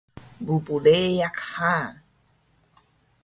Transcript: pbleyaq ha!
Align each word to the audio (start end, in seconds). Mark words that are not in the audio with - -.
pbleyaq 0.65 1.37
ha! 1.51 1.75